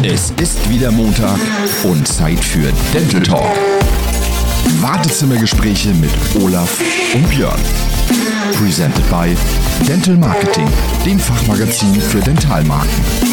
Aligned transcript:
Es 0.00 0.32
ist 0.40 0.68
wieder 0.68 0.90
Montag 0.90 1.38
und 1.84 2.08
Zeit 2.08 2.40
für 2.40 2.72
Dental 2.92 3.22
Talk. 3.22 3.56
Wartezimmergespräche 4.80 5.90
mit 5.94 6.10
Olaf 6.42 6.80
und 7.14 7.28
Björn. 7.28 7.60
Presented 8.54 9.08
by 9.10 9.36
Dental 9.86 10.16
Marketing, 10.16 10.66
dem 11.04 11.20
Fachmagazin 11.20 12.00
für 12.00 12.20
Dentalmarken. 12.20 13.31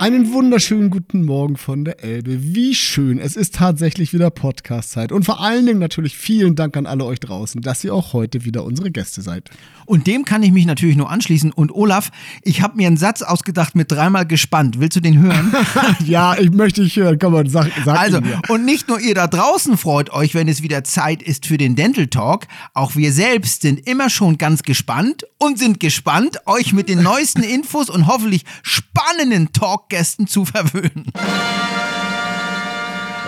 Einen 0.00 0.32
wunderschönen 0.32 0.90
guten 0.90 1.24
Morgen 1.24 1.56
von 1.56 1.84
der 1.84 2.04
Elbe. 2.04 2.54
Wie 2.54 2.76
schön. 2.76 3.18
Es 3.18 3.34
ist 3.34 3.56
tatsächlich 3.56 4.12
wieder 4.12 4.30
Podcast-Zeit. 4.30 5.10
Und 5.10 5.24
vor 5.24 5.40
allen 5.40 5.66
Dingen 5.66 5.80
natürlich 5.80 6.16
vielen 6.16 6.54
Dank 6.54 6.76
an 6.76 6.86
alle 6.86 7.04
euch 7.04 7.18
draußen, 7.18 7.62
dass 7.62 7.82
ihr 7.82 7.92
auch 7.92 8.12
heute 8.12 8.44
wieder 8.44 8.62
unsere 8.62 8.92
Gäste 8.92 9.22
seid. 9.22 9.50
Und 9.86 10.06
dem 10.06 10.24
kann 10.24 10.44
ich 10.44 10.52
mich 10.52 10.66
natürlich 10.66 10.96
nur 10.96 11.10
anschließen. 11.10 11.50
Und 11.50 11.74
Olaf, 11.74 12.12
ich 12.42 12.62
habe 12.62 12.76
mir 12.76 12.86
einen 12.86 12.96
Satz 12.96 13.22
ausgedacht 13.22 13.74
mit 13.74 13.90
dreimal 13.90 14.24
gespannt. 14.24 14.78
Willst 14.78 14.96
du 14.96 15.00
den 15.00 15.18
hören? 15.18 15.52
ja, 16.06 16.38
ich 16.38 16.52
möchte 16.52 16.84
dich 16.84 16.94
hören. 16.94 17.18
Komm 17.18 17.32
mal, 17.32 17.48
sag, 17.50 17.68
sag 17.84 17.98
Also, 17.98 18.20
und 18.48 18.64
nicht 18.64 18.86
nur 18.86 19.00
ihr 19.00 19.16
da 19.16 19.26
draußen 19.26 19.76
freut 19.76 20.10
euch, 20.10 20.32
wenn 20.32 20.46
es 20.46 20.62
wieder 20.62 20.84
Zeit 20.84 21.24
ist 21.24 21.46
für 21.46 21.58
den 21.58 21.74
Dental 21.74 22.06
Talk. 22.06 22.46
Auch 22.72 22.94
wir 22.94 23.12
selbst 23.12 23.62
sind 23.62 23.84
immer 23.88 24.10
schon 24.10 24.38
ganz 24.38 24.62
gespannt 24.62 25.24
und 25.38 25.58
sind 25.58 25.80
gespannt, 25.80 26.38
euch 26.46 26.72
mit 26.72 26.88
den 26.88 27.02
neuesten 27.02 27.42
Infos 27.42 27.90
und 27.90 28.06
hoffentlich 28.06 28.44
spannenden 28.62 29.52
Talk 29.52 29.87
Talkgästen 29.88 30.26
zu 30.26 30.44
verwöhnen. 30.44 31.06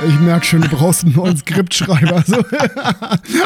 Ich 0.06 0.18
merke 0.20 0.46
schon, 0.46 0.62
du 0.62 0.68
brauchst 0.68 1.04
einen 1.04 1.14
neuen 1.14 1.36
Skriptschreiber. 1.36 2.24
So. 2.30 2.42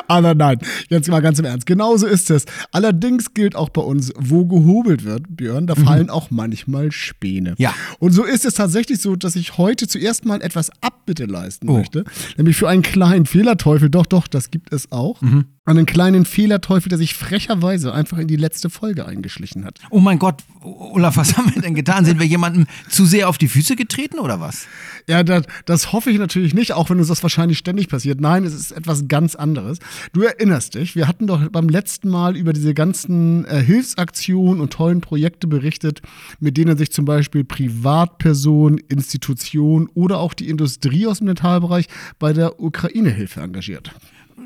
Aber 0.06 0.34
nein, 0.34 0.58
jetzt 0.88 1.08
mal 1.08 1.20
ganz 1.20 1.38
im 1.38 1.44
Ernst. 1.44 1.66
Genauso 1.66 2.06
ist 2.06 2.30
es. 2.30 2.44
Allerdings 2.70 3.34
gilt 3.34 3.56
auch 3.56 3.70
bei 3.70 3.82
uns, 3.82 4.12
wo 4.16 4.44
gehobelt 4.44 5.04
wird, 5.04 5.24
Björn, 5.28 5.66
da 5.66 5.74
mhm. 5.74 5.84
fallen 5.84 6.02
mhm. 6.04 6.10
auch 6.10 6.30
manchmal 6.30 6.92
Späne. 6.92 7.54
Ja. 7.58 7.74
Und 7.98 8.12
so 8.12 8.22
ist 8.24 8.44
es 8.44 8.54
tatsächlich 8.54 9.00
so, 9.00 9.16
dass 9.16 9.34
ich 9.34 9.58
heute 9.58 9.88
zuerst 9.88 10.24
mal 10.26 10.42
etwas 10.42 10.70
Abbitte 10.80 11.24
leisten 11.24 11.68
oh. 11.68 11.78
möchte. 11.78 12.04
Nämlich 12.36 12.56
für 12.56 12.68
einen 12.68 12.82
kleinen 12.82 13.26
Fehlerteufel. 13.26 13.90
Doch, 13.90 14.06
doch, 14.06 14.28
das 14.28 14.50
gibt 14.50 14.72
es 14.72 14.92
auch. 14.92 15.20
Mhm 15.22 15.46
einen 15.66 15.86
kleinen 15.86 16.26
Fehlerteufel, 16.26 16.90
der 16.90 16.98
sich 16.98 17.14
frecherweise 17.14 17.94
einfach 17.94 18.18
in 18.18 18.28
die 18.28 18.36
letzte 18.36 18.68
Folge 18.68 19.06
eingeschlichen 19.06 19.64
hat. 19.64 19.78
Oh 19.90 20.00
mein 20.00 20.18
Gott, 20.18 20.42
Olaf, 20.62 21.16
was 21.16 21.36
haben 21.38 21.54
wir 21.54 21.62
denn 21.62 21.74
getan? 21.74 22.04
Sind 22.04 22.18
wir 22.18 22.26
jemandem 22.26 22.66
zu 22.90 23.06
sehr 23.06 23.30
auf 23.30 23.38
die 23.38 23.48
Füße 23.48 23.74
getreten 23.74 24.18
oder 24.18 24.40
was? 24.40 24.66
Ja, 25.08 25.22
das, 25.22 25.44
das 25.64 25.92
hoffe 25.92 26.10
ich 26.10 26.18
natürlich 26.18 26.52
nicht, 26.52 26.72
auch 26.72 26.90
wenn 26.90 26.98
uns 26.98 27.08
das 27.08 27.22
wahrscheinlich 27.22 27.56
ständig 27.56 27.88
passiert. 27.88 28.20
Nein, 28.20 28.44
es 28.44 28.52
ist 28.52 28.72
etwas 28.72 29.08
ganz 29.08 29.34
anderes. 29.34 29.78
Du 30.12 30.22
erinnerst 30.22 30.74
dich, 30.74 30.96
wir 30.96 31.08
hatten 31.08 31.26
doch 31.26 31.48
beim 31.48 31.70
letzten 31.70 32.10
Mal 32.10 32.36
über 32.36 32.52
diese 32.52 32.74
ganzen 32.74 33.46
äh, 33.46 33.62
Hilfsaktionen 33.62 34.60
und 34.60 34.72
tollen 34.72 35.00
Projekte 35.00 35.46
berichtet, 35.46 36.02
mit 36.40 36.58
denen 36.58 36.76
sich 36.76 36.92
zum 36.92 37.06
Beispiel 37.06 37.44
Privatpersonen, 37.44 38.78
Institutionen 38.88 39.88
oder 39.94 40.18
auch 40.18 40.34
die 40.34 40.48
Industrie 40.48 41.06
aus 41.06 41.18
dem 41.18 41.26
Mentalbereich 41.26 41.86
bei 42.18 42.34
der 42.34 42.60
Ukraine-Hilfe 42.60 43.40
engagiert. 43.40 43.90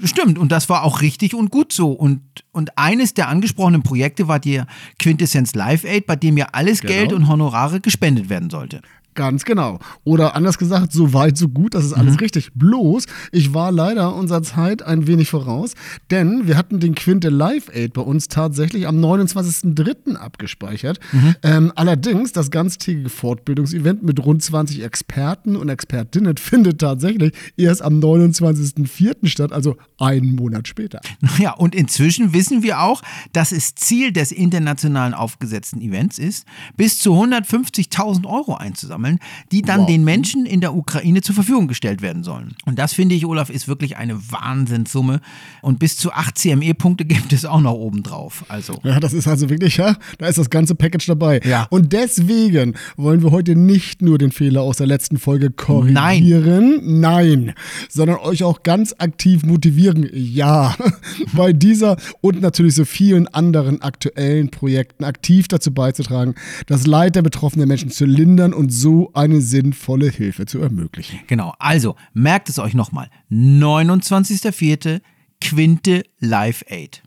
Stimmt, 0.05 0.39
und 0.39 0.53
das 0.53 0.69
war 0.69 0.84
auch 0.84 1.00
richtig 1.00 1.34
und 1.34 1.50
gut 1.50 1.72
so. 1.72 1.91
Und, 1.92 2.20
und 2.53 2.77
eines 2.78 3.14
der 3.14 3.28
angesprochenen 3.28 3.83
Projekte 3.83 4.28
war 4.28 4.39
die 4.39 4.62
Quintessenz 4.98 5.55
Live 5.55 5.84
Aid, 5.84 6.06
bei 6.06 6.17
dem 6.17 6.36
ja 6.36 6.48
alles 6.53 6.81
genau. 6.81 6.92
Geld 6.92 7.12
und 7.12 7.28
Honorare 7.28 7.81
gespendet 7.81 8.28
werden 8.28 8.50
sollte. 8.50 8.81
Ganz 9.19 9.44
genau. 9.44 9.80
Oder 10.05 10.36
anders 10.36 10.58
gesagt, 10.58 10.92
so 10.92 11.12
weit, 11.12 11.36
so 11.36 11.48
gut, 11.48 11.74
das 11.74 11.84
ist 11.84 11.92
alles 11.92 12.12
mhm. 12.12 12.20
richtig. 12.20 12.52
Bloß, 12.55 13.06
ich 13.33 13.52
war 13.52 13.72
leider 13.72 14.14
unserer 14.14 14.44
Zeit 14.44 14.84
ein 14.84 15.08
wenig 15.08 15.28
voraus, 15.28 15.75
denn 16.12 16.47
wir 16.47 16.56
hatten 16.56 16.78
den 16.78 16.94
Quinte 16.94 17.28
Live 17.28 17.69
Aid 17.69 17.94
bei 17.94 18.02
uns 18.02 18.28
tatsächlich 18.28 18.86
am 18.86 19.05
29.03. 19.05 20.14
abgespeichert. 20.14 21.00
Mhm. 21.10 21.34
Ähm, 21.42 21.72
allerdings, 21.75 22.30
das 22.30 22.52
ganztägige 22.52 23.08
Fortbildungsevent 23.08 24.05
mit 24.05 24.25
rund 24.25 24.41
20 24.41 24.84
Experten 24.84 25.56
und 25.56 25.69
Expertinnen 25.69 26.36
findet 26.36 26.80
tatsächlich 26.80 27.32
erst 27.56 27.82
am 27.82 27.98
29.04. 27.98 29.27
statt, 29.27 29.53
also 29.53 29.78
einen 29.98 30.36
Monat 30.36 30.69
später. 30.69 31.00
Ja, 31.38 31.53
und 31.54 31.75
inzwischen 31.75 32.32
wissen 32.32 32.62
wir 32.62 32.81
auch, 32.81 33.00
dass 33.32 33.53
es 33.53 33.75
Ziel 33.75 34.12
des 34.12 34.32
internationalen 34.32 35.15
aufgesetzten 35.15 35.81
Events 35.81 36.19
ist, 36.19 36.47
bis 36.76 36.98
zu 36.98 37.12
150.000 37.15 38.26
Euro 38.26 38.54
einzusammeln 38.56 39.07
sammeln, 39.08 39.19
die 39.52 39.62
dann 39.62 39.80
wow. 39.80 39.86
den 39.86 40.04
Menschen 40.04 40.46
in 40.46 40.60
der 40.60 40.74
Ukraine 40.74 41.20
zur 41.22 41.34
Verfügung 41.34 41.69
gestellt 41.69 42.02
werden 42.02 42.22
sollen. 42.22 42.54
Und 42.64 42.78
das 42.78 42.92
finde 42.92 43.14
ich, 43.14 43.26
Olaf, 43.26 43.50
ist 43.50 43.69
wirklich 43.69 43.96
eine 43.96 44.14
Wahnsinnssumme. 44.30 45.20
Und 45.62 45.78
bis 45.78 45.96
zu 45.96 46.12
8 46.12 46.36
CME-Punkte 46.36 47.04
gibt 47.04 47.32
es 47.32 47.44
auch 47.44 47.60
noch 47.60 47.74
obendrauf. 47.74 48.44
Also. 48.48 48.78
Ja, 48.84 49.00
das 49.00 49.12
ist 49.12 49.26
also 49.26 49.50
wirklich, 49.50 49.76
ja, 49.76 49.97
da 50.18 50.26
ist 50.26 50.38
das 50.38 50.50
ganze 50.50 50.74
Package 50.74 51.06
dabei. 51.06 51.41
Ja. 51.44 51.66
Und 51.70 51.92
deswegen 51.92 52.74
wollen 52.97 53.22
wir 53.22 53.30
heute 53.30 53.56
nicht 53.56 54.02
nur 54.02 54.18
den 54.18 54.32
Fehler 54.32 54.62
aus 54.62 54.78
der 54.78 54.86
letzten 54.86 55.18
Folge 55.18 55.50
korrigieren, 55.50 56.82
nein, 56.84 57.00
nein 57.00 57.54
sondern 57.88 58.18
euch 58.18 58.44
auch 58.44 58.62
ganz 58.62 58.94
aktiv 58.98 59.44
motivieren, 59.44 60.08
ja, 60.12 60.74
bei 61.34 61.52
dieser 61.52 61.97
und 62.20 62.41
natürlich 62.41 62.74
so 62.74 62.84
vielen 62.84 63.28
anderen 63.28 63.82
aktuellen 63.82 64.50
Projekten 64.50 65.04
aktiv 65.04 65.48
dazu 65.48 65.72
beizutragen, 65.72 66.34
das 66.66 66.86
Leid 66.86 67.16
der 67.16 67.22
betroffenen 67.22 67.68
Menschen 67.68 67.91
zu 67.91 68.04
lindern 68.04 68.52
und 68.52 68.72
so 68.72 68.97
eine 69.14 69.41
sinnvolle 69.41 70.10
Hilfe 70.10 70.47
zu 70.47 70.60
ermöglichen. 70.60 71.20
Genau, 71.26 71.54
also 71.59 71.97
merkt 72.12 72.48
es 72.48 72.59
euch 72.59 72.75
nochmal. 72.75 73.10
29.04. 73.31 75.00
Quinte 75.41 76.03
Live 76.19 76.64
Aid. 76.69 77.03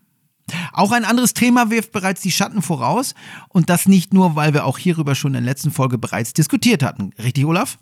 Auch 0.73 0.91
ein 0.91 1.05
anderes 1.05 1.33
Thema 1.33 1.69
wirft 1.69 1.91
bereits 1.91 2.21
die 2.21 2.31
Schatten 2.31 2.61
voraus 2.61 3.13
und 3.49 3.69
das 3.69 3.87
nicht 3.87 4.13
nur, 4.13 4.35
weil 4.35 4.53
wir 4.53 4.65
auch 4.65 4.77
hierüber 4.77 5.15
schon 5.15 5.31
in 5.31 5.43
der 5.43 5.51
letzten 5.53 5.71
Folge 5.71 5.97
bereits 5.97 6.33
diskutiert 6.33 6.83
hatten. 6.83 7.11
Richtig, 7.21 7.45
Olaf? 7.45 7.77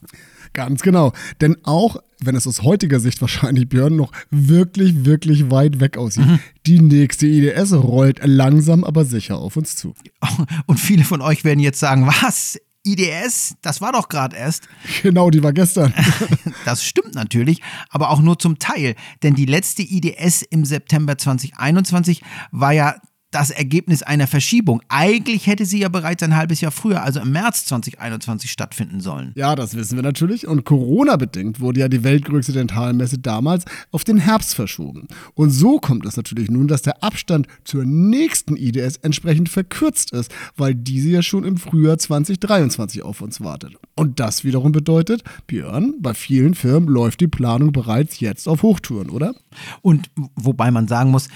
Ganz 0.54 0.82
genau. 0.82 1.14
Denn 1.42 1.58
auch 1.64 1.98
wenn 2.22 2.36
es 2.36 2.48
aus 2.48 2.64
heutiger 2.64 3.00
Sicht 3.00 3.22
wahrscheinlich 3.22 3.70
Björn 3.70 3.96
noch 3.96 4.12
wirklich, 4.30 5.06
wirklich 5.06 5.52
weit 5.52 5.80
weg 5.80 5.98
aussieht, 5.98 6.26
mhm. 6.26 6.40
die 6.66 6.80
nächste 6.80 7.28
IDS 7.28 7.74
rollt 7.74 8.20
langsam 8.24 8.84
aber 8.84 9.06
sicher 9.06 9.38
auf 9.38 9.58
uns 9.58 9.76
zu. 9.76 9.94
Und 10.66 10.80
viele 10.80 11.04
von 11.04 11.22
euch 11.22 11.44
werden 11.44 11.60
jetzt 11.60 11.80
sagen, 11.80 12.08
was? 12.08 12.60
IDS, 12.86 13.56
das 13.62 13.82
war 13.82 13.92
doch 13.92 14.10
gerade 14.10 14.36
erst. 14.36 14.68
Genau, 15.04 15.30
die 15.30 15.44
war 15.44 15.54
gestern. 15.54 15.94
das 16.66 16.84
stimmt 16.84 17.16
natürlich, 17.16 17.62
aber 17.90 18.10
auch 18.10 18.20
nur 18.20 18.38
zum 18.40 18.60
Teil, 18.60 18.96
denn 19.24 19.36
die 19.36 19.46
letzte 19.46 19.82
IDS 19.82 20.42
im 20.42 20.66
September 20.66 21.18
2021 21.18 22.22
war 22.52 22.74
ja 22.74 22.96
das 23.32 23.52
Ergebnis 23.52 24.02
einer 24.02 24.28
Verschiebung. 24.28 24.82
Eigentlich 24.90 25.46
hätte 25.46 25.66
sie 25.66 25.80
ja 25.80 25.90
bereits 25.90 26.24
ein 26.24 26.36
halbes 26.36 26.62
Jahr 26.62 26.72
früher, 26.72 27.04
also 27.04 27.20
im 27.20 27.32
März 27.32 27.66
2021 27.66 28.52
stattfinden 28.52 29.02
sollen. 29.02 29.34
Ja, 29.36 29.56
das 29.56 29.76
wissen 29.76 29.96
wir 29.96 30.04
natürlich. 30.04 30.48
Und 30.48 30.66
Corona-bedingt 30.66 31.60
wurde 31.60 31.82
ja 31.82 31.90
die 31.90 32.04
weltgrößte 32.04 32.54
Dentalmesse 32.54 33.20
damals 33.20 33.66
auf 33.92 34.04
den 34.04 34.18
Herbst 34.18 34.56
verschoben. 34.56 35.08
Und 35.36 35.52
so 35.52 35.80
kommt 35.80 36.06
es 36.06 36.18
natürlich 36.18 36.50
nun, 36.50 36.68
dass 36.68 36.82
der 36.82 37.04
Abstand 37.04 37.48
zur 37.64 37.86
nächsten 37.86 38.56
IDS 38.58 38.98
entsprechend 38.98 39.50
verkürzt 39.50 40.12
ist, 40.12 40.32
weil 40.58 40.74
diese 40.74 41.10
ja 41.10 41.22
schon 41.22 41.44
im 41.44 41.58
Frühjahr 41.58 41.98
2023 41.98 43.04
auf 43.04 43.22
uns 43.22 43.42
wartet. 43.42 43.76
Und 43.96 44.20
das 44.20 44.44
wiederum 44.44 44.72
bedeutet, 44.72 45.24
Björn, 45.46 45.96
bei 46.00 46.14
vielen 46.14 46.56
Firmen 46.56 46.90
läuft 46.90 47.22
die 47.22 47.28
Planung 47.28 47.72
bereits 47.72 48.20
jetzt 48.20 48.48
auf 48.48 48.64
Hochtouren, 48.64 49.10
oder? 49.10 49.36
Und 49.82 50.10
wobei 50.36 50.72
man 50.72 50.88
sagen 50.88 51.12
muss, 51.12 51.28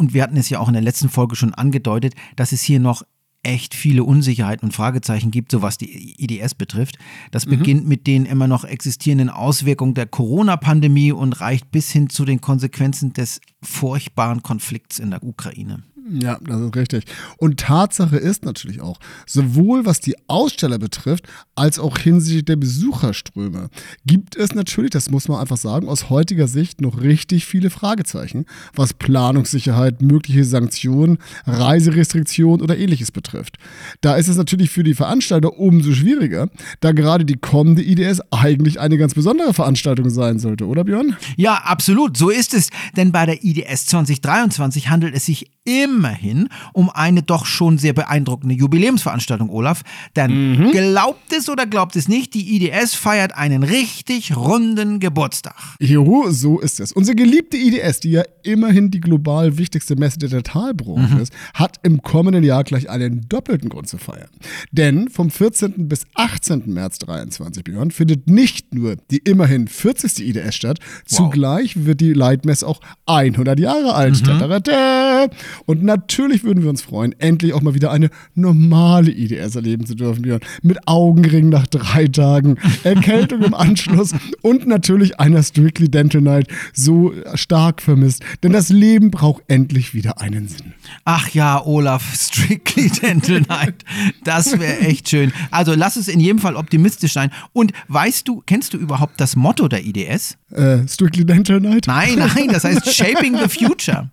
und 0.00 0.14
wir 0.14 0.22
hatten 0.22 0.38
es 0.38 0.48
ja 0.48 0.58
auch 0.58 0.68
in 0.68 0.72
der 0.72 0.82
letzten 0.82 1.10
Folge 1.10 1.36
schon 1.36 1.54
angedeutet, 1.54 2.14
dass 2.34 2.52
es 2.52 2.62
hier 2.62 2.80
noch 2.80 3.02
echt 3.42 3.74
viele 3.74 4.02
Unsicherheiten 4.02 4.66
und 4.66 4.72
Fragezeichen 4.72 5.30
gibt, 5.30 5.50
so 5.52 5.62
was 5.62 5.78
die 5.78 6.22
IDS 6.22 6.54
betrifft. 6.54 6.98
Das 7.30 7.46
mhm. 7.46 7.50
beginnt 7.50 7.88
mit 7.88 8.06
den 8.06 8.26
immer 8.26 8.48
noch 8.48 8.64
existierenden 8.64 9.28
Auswirkungen 9.28 9.94
der 9.94 10.06
Corona-Pandemie 10.06 11.12
und 11.12 11.40
reicht 11.40 11.70
bis 11.70 11.90
hin 11.90 12.08
zu 12.08 12.24
den 12.24 12.40
Konsequenzen 12.40 13.12
des 13.12 13.40
furchtbaren 13.62 14.42
Konflikts 14.42 14.98
in 14.98 15.10
der 15.10 15.22
Ukraine. 15.22 15.82
Ja, 16.08 16.38
das 16.40 16.60
ist 16.60 16.76
richtig. 16.76 17.04
Und 17.36 17.60
Tatsache 17.60 18.16
ist 18.16 18.44
natürlich 18.44 18.80
auch, 18.80 18.98
sowohl 19.26 19.86
was 19.86 20.00
die 20.00 20.16
Aussteller 20.28 20.78
betrifft, 20.78 21.26
als 21.54 21.78
auch 21.78 21.98
hinsichtlich 21.98 22.44
der 22.44 22.56
Besucherströme, 22.56 23.68
gibt 24.06 24.36
es 24.36 24.54
natürlich, 24.54 24.90
das 24.90 25.10
muss 25.10 25.28
man 25.28 25.40
einfach 25.40 25.56
sagen, 25.56 25.88
aus 25.88 26.10
heutiger 26.10 26.48
Sicht 26.48 26.80
noch 26.80 27.00
richtig 27.00 27.46
viele 27.46 27.70
Fragezeichen, 27.70 28.46
was 28.74 28.94
Planungssicherheit, 28.94 30.02
mögliche 30.02 30.44
Sanktionen, 30.44 31.18
Reiserestriktionen 31.46 32.62
oder 32.62 32.78
ähnliches 32.78 33.12
betrifft. 33.12 33.56
Da 34.00 34.16
ist 34.16 34.28
es 34.28 34.36
natürlich 34.36 34.70
für 34.70 34.82
die 34.82 34.94
Veranstalter 34.94 35.58
umso 35.58 35.92
schwieriger, 35.92 36.48
da 36.80 36.92
gerade 36.92 37.24
die 37.24 37.36
kommende 37.36 37.82
IDS 37.82 38.20
eigentlich 38.30 38.80
eine 38.80 38.98
ganz 38.98 39.14
besondere 39.14 39.54
Veranstaltung 39.54 40.10
sein 40.10 40.38
sollte, 40.38 40.66
oder 40.66 40.84
Björn? 40.84 41.16
Ja, 41.36 41.54
absolut, 41.56 42.16
so 42.16 42.30
ist 42.30 42.54
es. 42.54 42.70
Denn 42.96 43.12
bei 43.12 43.26
der 43.26 43.44
IDS 43.44 43.86
2023 43.86 44.88
handelt 44.88 45.14
es 45.14 45.26
sich 45.26 45.50
immer 45.64 45.99
immerhin 46.00 46.48
um 46.72 46.88
eine 46.88 47.22
doch 47.22 47.44
schon 47.44 47.76
sehr 47.76 47.92
beeindruckende 47.92 48.54
Jubiläumsveranstaltung, 48.54 49.50
Olaf. 49.50 49.82
Denn 50.16 50.70
glaubt 50.72 51.32
es 51.36 51.50
oder 51.50 51.66
glaubt 51.66 51.94
es 51.94 52.08
nicht, 52.08 52.32
die 52.32 52.56
IDS 52.56 52.94
feiert 52.94 53.36
einen 53.36 53.62
richtig 53.62 54.34
runden 54.34 54.98
Geburtstag. 54.98 55.54
Jo, 55.78 56.30
so 56.30 56.58
ist 56.58 56.80
es. 56.80 56.92
Unsere 56.92 57.16
geliebte 57.16 57.58
IDS, 57.58 58.00
die 58.00 58.12
ja 58.12 58.22
immerhin 58.42 58.90
die 58.90 59.00
global 59.00 59.58
wichtigste 59.58 59.96
Messe 59.96 60.18
der 60.18 60.30
Dentalbranche 60.30 61.18
ist, 61.20 61.32
hat 61.52 61.78
im 61.82 62.00
kommenden 62.00 62.44
Jahr 62.44 62.64
gleich 62.64 62.88
einen 62.88 63.28
doppelten 63.28 63.68
Grund 63.68 63.88
zu 63.88 63.98
feiern. 63.98 64.30
Denn 64.72 65.10
vom 65.10 65.30
14. 65.30 65.88
bis 65.88 66.06
18. 66.14 66.62
März 66.66 66.98
23 67.00 67.62
Björn, 67.64 67.90
findet 67.90 68.28
nicht 68.28 68.72
nur 68.74 68.96
die 69.10 69.18
immerhin 69.18 69.68
40. 69.68 70.20
IDS 70.20 70.54
statt, 70.54 70.78
zugleich 71.04 71.84
wird 71.84 72.00
die 72.00 72.14
Leitmesse 72.14 72.66
auch 72.66 72.80
100 73.06 73.60
Jahre 73.60 73.94
alt. 73.94 74.24
Tatarata. 74.24 75.28
Und 75.66 75.79
natürlich 75.82 76.44
würden 76.44 76.62
wir 76.62 76.70
uns 76.70 76.82
freuen, 76.82 77.14
endlich 77.18 77.52
auch 77.52 77.62
mal 77.62 77.74
wieder 77.74 77.90
eine 77.90 78.10
normale 78.34 79.10
IDS 79.10 79.56
erleben 79.56 79.86
zu 79.86 79.94
dürfen, 79.94 80.22
Björn. 80.22 80.40
Mit 80.62 80.86
Augenring 80.86 81.48
nach 81.48 81.66
drei 81.66 82.06
Tagen, 82.06 82.56
Erkältung 82.84 83.42
im 83.42 83.54
Anschluss 83.54 84.14
und 84.42 84.66
natürlich 84.66 85.20
einer 85.20 85.42
Strictly 85.42 85.90
Dental 85.90 86.20
Night 86.20 86.48
so 86.72 87.12
stark 87.34 87.82
vermisst. 87.82 88.22
Denn 88.42 88.52
das 88.52 88.68
Leben 88.70 89.10
braucht 89.10 89.42
endlich 89.48 89.94
wieder 89.94 90.20
einen 90.20 90.48
Sinn. 90.48 90.74
Ach 91.04 91.28
ja, 91.30 91.64
Olaf, 91.64 92.14
Strictly 92.14 92.90
Dental 92.90 93.40
Night. 93.42 93.84
Das 94.24 94.58
wäre 94.58 94.78
echt 94.80 95.08
schön. 95.08 95.32
Also 95.50 95.74
lass 95.74 95.96
es 95.96 96.08
in 96.08 96.20
jedem 96.20 96.38
Fall 96.38 96.56
optimistisch 96.56 97.12
sein. 97.12 97.30
Und 97.52 97.72
weißt 97.88 98.26
du, 98.26 98.42
kennst 98.46 98.74
du 98.74 98.78
überhaupt 98.78 99.20
das 99.20 99.36
Motto 99.36 99.68
der 99.68 99.84
IDS? 99.84 100.36
Äh, 100.52 100.86
Strictly 100.88 101.24
Dental 101.24 101.60
Night? 101.60 101.86
Nein, 101.86 102.18
nein, 102.18 102.48
das 102.48 102.64
heißt 102.64 102.92
Shaping 102.94 103.36
the 103.38 103.48
Future. 103.48 104.10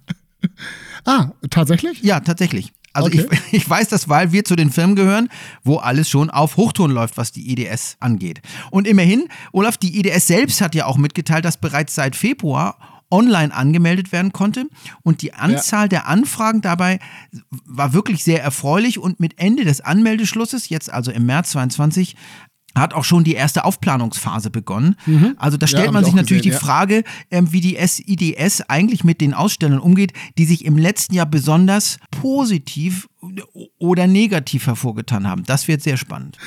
Ah, 1.07 1.31
tatsächlich? 1.49 2.03
Ja, 2.03 2.19
tatsächlich. 2.19 2.73
Also 2.93 3.07
Okay. 3.07 3.27
ich, 3.31 3.53
ich 3.61 3.69
weiß 3.69 3.87
das, 3.89 4.09
weil 4.09 4.31
wir 4.31 4.43
zu 4.43 4.55
den 4.55 4.69
Firmen 4.71 4.95
gehören, 4.95 5.29
wo 5.63 5.77
alles 5.77 6.09
schon 6.09 6.29
auf 6.29 6.57
Hochtouren 6.57 6.91
läuft, 6.91 7.17
was 7.17 7.31
die 7.31 7.51
IDS 7.51 7.97
angeht. 7.99 8.41
Und 8.71 8.87
immerhin, 8.87 9.27
Olaf, 9.51 9.77
die 9.77 9.99
IDS 9.99 10.27
selbst 10.27 10.61
hat 10.61 10.75
ja 10.75 10.85
auch 10.85 10.97
mitgeteilt, 10.97 11.45
dass 11.45 11.57
bereits 11.57 11.95
seit 11.95 12.15
Februar 12.15 12.77
online 13.09 13.53
angemeldet 13.55 14.11
werden 14.11 14.33
konnte 14.33 14.65
und 15.01 15.21
die 15.21 15.33
Anzahl 15.33 15.87
der 15.87 16.07
Anfragen 16.07 16.59
dabei 16.59 16.99
war 17.65 17.93
wirklich 17.93 18.21
sehr 18.23 18.43
erfreulich 18.43 18.99
und 18.99 19.21
mit 19.21 19.39
Ende 19.39 19.63
des 19.63 19.79
Anmeldeschlusses, 19.79 20.67
jetzt 20.67 20.91
also 20.91 21.11
im 21.11 21.25
März 21.25 21.51
22, 21.51 22.17
hat 22.77 22.93
auch 22.93 23.03
schon 23.03 23.23
die 23.23 23.33
erste 23.33 23.65
Aufplanungsphase 23.65 24.49
begonnen. 24.49 24.95
Also 25.37 25.57
da 25.57 25.67
stellt 25.67 25.87
hab 25.87 25.93
man 25.93 26.03
ich 26.03 26.07
sich 26.07 26.15
natürlich 26.15 26.43
gesehen, 26.43 26.51
die 26.51 26.55
ja. 26.55 26.59
Frage, 26.59 27.03
ähm, 27.31 27.51
wie 27.51 27.61
die 27.61 27.77
SIDS 27.79 28.61
eigentlich 28.69 29.03
mit 29.03 29.21
den 29.21 29.33
Ausstellern 29.33 29.79
umgeht, 29.79 30.13
die 30.37 30.45
sich 30.45 30.65
im 30.65 30.77
letzten 30.77 31.15
Jahr 31.15 31.25
besonders 31.25 31.99
positiv 32.11 33.07
oder 33.77 34.07
negativ 34.07 34.67
hervorgetan 34.67 35.27
haben. 35.27 35.43
Das 35.43 35.67
wird 35.67 35.81
sehr 35.81 35.97
spannend. 35.97 36.37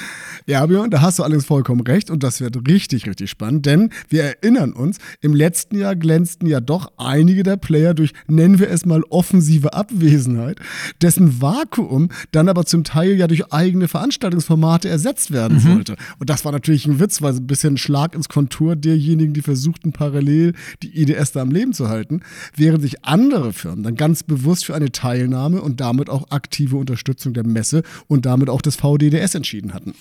Ja, 0.46 0.66
Björn, 0.66 0.90
da 0.90 1.00
hast 1.00 1.18
du 1.18 1.22
allerdings 1.22 1.46
vollkommen 1.46 1.82
recht 1.82 2.10
und 2.10 2.22
das 2.22 2.40
wird 2.40 2.68
richtig, 2.68 3.06
richtig 3.06 3.30
spannend, 3.30 3.66
denn 3.66 3.90
wir 4.08 4.22
erinnern 4.24 4.72
uns, 4.72 4.98
im 5.20 5.34
letzten 5.34 5.78
Jahr 5.78 5.96
glänzten 5.96 6.48
ja 6.48 6.60
doch 6.60 6.92
einige 6.96 7.42
der 7.42 7.56
Player 7.56 7.94
durch, 7.94 8.12
nennen 8.26 8.58
wir 8.58 8.70
es 8.70 8.86
mal, 8.86 9.02
offensive 9.10 9.74
Abwesenheit, 9.74 10.58
dessen 11.02 11.40
Vakuum 11.40 12.08
dann 12.32 12.48
aber 12.48 12.64
zum 12.64 12.84
Teil 12.84 13.12
ja 13.12 13.26
durch 13.26 13.52
eigene 13.52 13.88
Veranstaltungsformate 13.88 14.88
ersetzt 14.88 15.30
werden 15.30 15.58
sollte. 15.60 15.96
Und 16.18 16.30
das 16.30 16.44
war 16.44 16.52
natürlich 16.52 16.86
ein 16.86 17.00
Witz, 17.00 17.22
weil 17.22 17.34
so 17.34 17.40
ein 17.40 17.46
bisschen 17.46 17.74
ein 17.74 17.78
Schlag 17.78 18.14
ins 18.14 18.28
Kontur 18.28 18.76
derjenigen, 18.76 19.34
die 19.34 19.42
versuchten, 19.42 19.92
parallel 19.92 20.54
die 20.82 21.00
IDS 21.00 21.32
da 21.32 21.42
am 21.42 21.50
Leben 21.50 21.72
zu 21.72 21.88
halten, 21.88 22.20
während 22.56 22.82
sich 22.82 23.04
andere 23.04 23.52
Firmen 23.52 23.82
dann 23.82 23.94
ganz 23.94 24.22
bewusst 24.22 24.66
für 24.66 24.74
eine 24.74 24.92
Teilnahme 24.92 25.60
und 25.60 25.80
damit 25.80 26.08
auch 26.08 26.30
aktive 26.30 26.76
Unterstützung 26.76 27.34
der 27.34 27.46
Messe 27.46 27.82
und 28.08 28.26
damit 28.26 28.48
auch 28.48 28.62
des 28.62 28.76
VDDS 28.76 29.34
entschieden 29.34 29.74
hatten. 29.74 29.94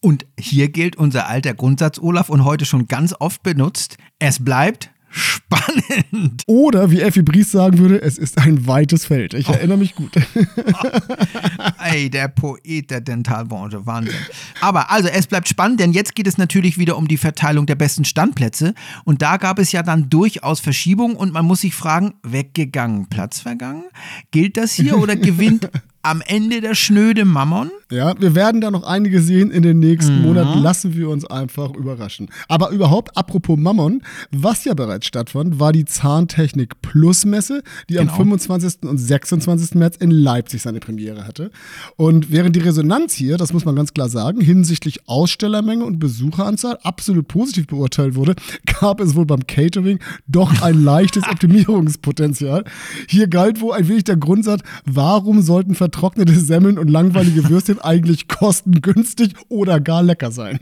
Und 0.00 0.26
hier 0.38 0.68
gilt 0.68 0.96
unser 0.96 1.26
alter 1.26 1.54
Grundsatz, 1.54 1.98
Olaf, 1.98 2.30
und 2.30 2.44
heute 2.44 2.64
schon 2.64 2.88
ganz 2.88 3.14
oft 3.18 3.42
benutzt. 3.42 3.98
Es 4.18 4.42
bleibt 4.42 4.90
spannend. 5.10 6.44
Oder 6.46 6.90
wie 6.90 7.00
Effi 7.00 7.22
Bries 7.22 7.50
sagen 7.50 7.78
würde, 7.78 8.00
es 8.00 8.16
ist 8.16 8.38
ein 8.38 8.66
weites 8.66 9.04
Feld. 9.04 9.34
Ich 9.34 9.48
erinnere 9.48 9.76
mich 9.76 9.94
gut. 9.94 10.12
Ey, 11.84 12.08
der 12.08 12.28
Poet 12.28 12.90
der 12.90 13.00
Dentalbranche, 13.00 13.84
Wahnsinn. 13.86 14.14
Aber 14.60 14.90
also, 14.90 15.08
es 15.08 15.26
bleibt 15.26 15.48
spannend, 15.48 15.80
denn 15.80 15.92
jetzt 15.92 16.14
geht 16.14 16.26
es 16.26 16.38
natürlich 16.38 16.78
wieder 16.78 16.96
um 16.96 17.08
die 17.08 17.16
Verteilung 17.16 17.66
der 17.66 17.74
besten 17.74 18.04
Standplätze. 18.04 18.74
Und 19.04 19.20
da 19.20 19.36
gab 19.36 19.58
es 19.58 19.72
ja 19.72 19.82
dann 19.82 20.08
durchaus 20.08 20.60
Verschiebungen 20.60 21.16
und 21.16 21.32
man 21.32 21.44
muss 21.44 21.62
sich 21.62 21.74
fragen, 21.74 22.14
weggegangen, 22.22 23.08
Platz 23.08 23.40
vergangen? 23.40 23.84
Gilt 24.30 24.56
das 24.56 24.72
hier 24.72 24.98
oder 24.98 25.16
gewinnt 25.16 25.68
am 26.02 26.22
Ende 26.26 26.60
der 26.60 26.74
schnöde 26.74 27.24
Mammon? 27.24 27.70
Ja, 27.90 28.14
wir 28.20 28.34
werden 28.34 28.60
da 28.60 28.70
noch 28.70 28.84
einige 28.84 29.20
sehen 29.20 29.50
in 29.50 29.62
den 29.62 29.80
nächsten 29.80 30.22
Monaten. 30.22 30.60
Lassen 30.62 30.94
wir 30.96 31.08
uns 31.08 31.24
einfach 31.26 31.74
überraschen. 31.74 32.28
Aber 32.48 32.70
überhaupt, 32.70 33.16
apropos 33.16 33.58
Mammon, 33.58 34.02
was 34.30 34.64
ja 34.64 34.74
bereits 34.74 35.06
stattfand, 35.06 35.58
war 35.58 35.72
die 35.72 35.84
Zahntechnik 35.84 36.80
Plus 36.82 37.24
Messe, 37.24 37.62
die 37.88 37.94
Genau. 37.94 38.12
am 38.12 38.16
25. 38.16 38.82
und 38.88 38.96
26. 38.98 39.74
März 39.74 39.96
in 39.96 40.10
Leipzig 40.12 40.62
seine 40.62 40.78
Premiere 40.80 41.26
hatte. 41.26 41.50
Und 41.96 42.30
während 42.30 42.54
die 42.54 42.60
Resonanz 42.60 43.14
hier, 43.14 43.36
das 43.36 43.52
muss 43.52 43.64
man 43.64 43.74
ganz 43.74 43.92
klar 43.92 44.08
sagen, 44.08 44.40
hinsichtlich 44.40 45.08
Ausstellermenge 45.08 45.84
und 45.84 45.98
Besucheranzahl 45.98 46.78
absolut 46.84 47.26
positiv 47.28 47.66
beurteilt 47.66 48.14
wurde, 48.14 48.36
gab 48.80 49.00
es 49.00 49.16
wohl 49.16 49.26
beim 49.26 49.46
Catering 49.46 49.98
doch 50.28 50.62
ein 50.62 50.82
leichtes 50.84 51.24
Optimierungspotenzial. 51.28 52.64
Hier 53.08 53.26
galt 53.28 53.60
wohl 53.60 53.74
ein 53.74 53.88
wenig 53.88 54.04
der 54.04 54.16
Grundsatz, 54.16 54.62
warum 54.86 55.42
sollten 55.42 55.74
vertrocknete 55.90 56.38
Semmeln 56.38 56.78
und 56.78 56.88
langweilige 56.88 57.48
Würstchen 57.48 57.80
eigentlich 57.82 58.28
kostengünstig 58.28 59.34
oder 59.48 59.80
gar 59.80 60.02
lecker 60.02 60.30
sein? 60.30 60.58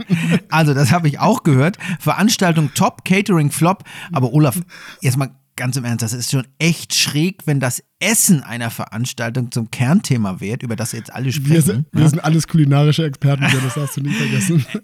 Also, 0.48 0.72
das 0.72 0.90
habe 0.90 1.08
ich 1.08 1.20
auch 1.20 1.42
gehört. 1.42 1.76
Veranstaltung 2.00 2.70
top, 2.74 3.04
Catering 3.04 3.50
flop. 3.50 3.84
Aber 4.12 4.32
Olaf, 4.32 4.58
jetzt 5.02 5.18
mal 5.18 5.30
ganz 5.58 5.76
im 5.76 5.84
Ernst, 5.84 6.02
das 6.02 6.14
ist 6.14 6.30
schon 6.30 6.46
echt 6.58 6.94
schräg, 6.94 7.42
wenn 7.44 7.60
das 7.60 7.82
Essen 8.00 8.42
einer 8.42 8.70
Veranstaltung 8.70 9.50
zum 9.50 9.70
Kernthema 9.70 10.40
wird, 10.40 10.62
über 10.62 10.76
das 10.76 10.92
jetzt 10.92 11.12
alle 11.12 11.26
Wir 11.26 11.32
sprechen. 11.32 11.62
sind, 11.62 11.86
wir 11.92 12.08
sind 12.08 12.20
alles 12.24 12.46
kulinarische 12.46 13.04
Experten, 13.04 13.42
das 13.42 13.74
darfst 13.74 13.96
du 13.96 14.00
nie 14.02 14.14
vergessen. 14.14 14.64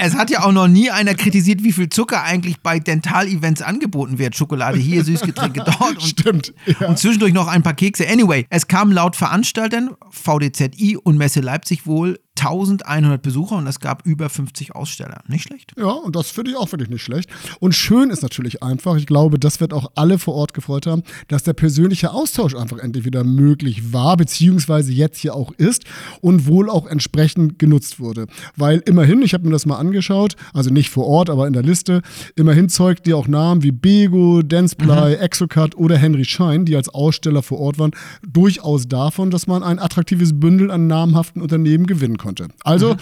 Es 0.00 0.14
hat 0.16 0.30
ja 0.30 0.42
auch 0.42 0.52
noch 0.52 0.66
nie 0.68 0.90
einer 0.90 1.14
kritisiert, 1.14 1.62
wie 1.62 1.70
viel 1.72 1.88
Zucker 1.88 2.24
eigentlich 2.24 2.60
bei 2.60 2.80
Dental-Events 2.80 3.62
angeboten 3.62 4.18
wird. 4.18 4.34
Schokolade 4.34 4.78
hier, 4.78 5.04
Süßgetränke 5.04 5.62
dort 5.66 5.96
und, 5.98 6.02
Stimmt. 6.02 6.54
Ja. 6.80 6.88
und 6.88 6.98
zwischendurch 6.98 7.32
noch 7.34 7.46
ein 7.46 7.62
paar 7.62 7.74
Kekse. 7.74 8.08
Anyway, 8.08 8.46
es 8.48 8.66
kamen 8.66 8.90
laut 8.90 9.14
Veranstaltern, 9.14 9.90
VDZI 10.10 10.96
und 10.96 11.18
Messe 11.18 11.40
Leipzig 11.40 11.86
wohl 11.86 12.18
1100 12.38 13.20
Besucher 13.20 13.56
und 13.56 13.66
es 13.66 13.78
gab 13.78 14.06
über 14.06 14.28
50 14.28 14.74
Aussteller. 14.74 15.22
Nicht 15.28 15.44
schlecht. 15.44 15.72
Ja, 15.78 15.90
und 15.90 16.16
das 16.16 16.30
finde 16.30 16.52
ich 16.52 16.56
auch 16.56 16.72
wirklich 16.72 16.88
nicht 16.88 17.02
schlecht. 17.02 17.28
Und 17.60 17.74
schön 17.74 18.10
ist 18.10 18.22
natürlich 18.22 18.62
einfach, 18.62 18.96
ich 18.96 19.06
glaube, 19.06 19.38
das 19.38 19.60
wird 19.60 19.72
auch 19.72 19.92
alle 19.94 20.18
vor 20.18 20.34
Ort 20.34 20.54
gefreut 20.54 20.86
haben, 20.86 21.02
dass 21.28 21.42
der 21.42 21.52
persönliche 21.52 22.10
Austausch 22.12 22.54
einfach 22.54 22.78
endlich 22.78 23.04
wieder 23.04 23.22
möglich 23.22 23.92
war, 23.92 24.16
beziehungsweise 24.16 24.92
jetzt 24.92 25.18
hier 25.18 25.34
auch 25.34 25.52
ist 25.52 25.84
und 26.20 26.46
wohl 26.46 26.70
auch 26.70 26.86
entsprechend 26.86 27.58
genutzt 27.58 28.00
wurde. 28.00 28.26
Weil 28.56 28.78
immerhin, 28.86 29.20
ich 29.22 29.34
habe 29.34 29.44
mir 29.44 29.52
das 29.52 29.66
mal 29.66 29.76
angeschaut, 29.76 30.36
also 30.54 30.70
nicht 30.70 30.88
vor 30.88 31.06
Ort, 31.06 31.28
aber 31.28 31.46
in 31.46 31.52
der 31.52 31.62
Liste, 31.62 32.02
immerhin 32.34 32.70
zeugt 32.70 33.06
die 33.06 33.14
auch 33.14 33.28
Namen 33.28 33.62
wie 33.62 33.72
Bego, 33.72 34.42
Danceply, 34.42 35.14
Exocut 35.14 35.76
oder 35.76 35.98
Henry 35.98 36.24
Schein, 36.24 36.64
die 36.64 36.76
als 36.76 36.88
Aussteller 36.88 37.42
vor 37.42 37.60
Ort 37.60 37.78
waren, 37.78 37.92
durchaus 38.26 38.88
davon, 38.88 39.30
dass 39.30 39.46
man 39.46 39.62
ein 39.62 39.78
attraktives 39.78 40.38
Bündel 40.40 40.70
an 40.70 40.86
namhaften 40.86 41.42
Unternehmen 41.42 41.86
gewinnen 41.86 42.16
konnte. 42.22 42.48
Also, 42.64 42.92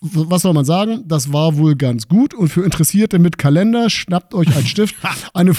w- 0.00 0.26
was 0.28 0.42
soll 0.42 0.52
man 0.54 0.64
sagen? 0.64 1.02
Das 1.08 1.32
war 1.32 1.56
wohl 1.56 1.74
ganz 1.76 2.06
gut. 2.08 2.32
Und 2.34 2.48
für 2.48 2.62
Interessierte 2.64 3.18
mit 3.18 3.36
Kalender, 3.38 3.90
schnappt 3.90 4.32
euch 4.34 4.54
einen 4.56 4.66
Stift. 4.66 4.94
Eine, 5.34 5.52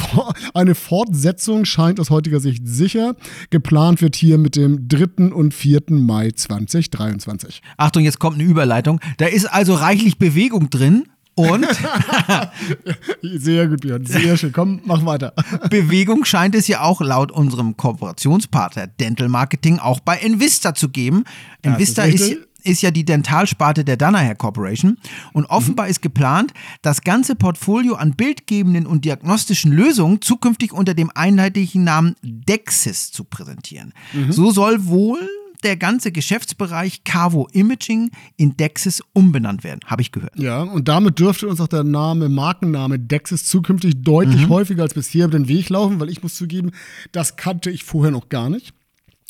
eine 0.54 0.76
Fortsetzung 0.76 1.66
scheint 1.66 2.00
aus 2.00 2.10
heutiger 2.10 2.40
Sicht 2.40 2.68
sicher. 2.68 3.16
Geplant 3.50 4.02
wird 4.02 4.16
hier 4.16 4.38
mit 4.38 4.56
dem 4.56 4.88
3. 4.88 5.34
und 5.34 5.54
4. 5.54 5.82
Mai 5.90 6.32
2023. 6.32 7.62
Achtung, 7.78 8.04
jetzt 8.04 8.20
kommt 8.20 8.36
eine 8.40 8.44
Überleitung. 8.48 9.00
Da 9.18 9.26
ist 9.28 9.46
also 9.46 9.74
reichlich 9.74 10.18
Bewegung 10.18 10.70
drin. 10.70 11.04
Und 11.36 11.66
Sehr 13.22 13.68
gut, 13.68 13.82
Björn. 13.82 14.06
Sehr 14.06 14.38
schön. 14.38 14.52
Komm, 14.52 14.82
mach 14.86 15.06
weiter. 15.06 15.34
Bewegung 15.70 16.26
scheint 16.26 16.56
es 16.56 16.68
ja 16.68 16.82
auch 16.82 17.02
laut 17.02 17.32
unserem 17.32 17.78
Kooperationspartner 17.78 18.88
Dental 18.88 19.30
Marketing 19.30 19.80
auch 19.80 20.00
bei 20.02 20.18
Invista 20.18 20.74
zu 20.76 20.90
geben. 20.90 21.24
Invista 21.62 22.04
ist 22.04 22.22
ist. 22.22 22.38
Ist 22.64 22.82
ja 22.82 22.92
die 22.92 23.06
Dentalsparte 23.06 23.84
der 23.84 23.98
Danaher 23.98 24.36
Corporation. 24.36 24.98
Und 25.34 25.46
offenbar 25.46 25.88
ist 25.88 26.02
geplant, 26.02 26.54
das 26.82 27.02
ganze 27.02 27.36
Portfolio 27.36 27.96
an 27.96 28.14
bildgebenden 28.14 28.88
und 28.88 29.06
diagnostischen 29.06 29.72
Lösungen 29.72 30.22
zukünftig 30.22 30.74
unter 30.74 30.94
dem 30.94 31.12
einheitlichen 31.14 31.84
Namen 31.84 32.16
Dexis 32.22 33.12
zu 33.12 33.24
präsentieren. 33.24 33.94
So 34.30 34.52
soll 34.52 34.86
wohl 34.86 35.20
der 35.64 35.78
ganze 35.78 36.12
Geschäftsbereich 36.12 37.04
Cavo 37.04 37.48
Imaging 37.52 38.10
in 38.36 38.58
Dexis 38.58 39.04
umbenannt 39.14 39.64
werden, 39.64 39.80
habe 39.86 40.02
ich 40.02 40.12
gehört. 40.12 40.38
Ja, 40.40 40.64
und 40.64 40.88
damit 40.88 41.20
dürfte 41.20 41.48
uns 41.48 41.62
auch 41.62 41.68
der 41.68 41.84
Name, 41.84 42.30
Markenname 42.30 42.98
Dexis 42.98 43.46
zukünftig 43.46 44.02
deutlich 44.02 44.50
häufiger 44.50 44.84
als 44.84 44.96
bisher 44.96 45.26
über 45.26 45.38
den 45.38 45.48
Weg 45.48 45.70
laufen, 45.70 46.00
weil 46.00 46.10
ich 46.10 46.24
muss 46.24 46.36
zugeben, 46.36 46.72
das 47.12 47.36
kannte 47.36 47.70
ich 47.70 47.84
vorher 47.84 48.12
noch 48.12 48.30
gar 48.30 48.50
nicht. 48.50 48.74